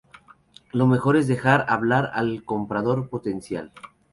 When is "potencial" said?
3.07-3.71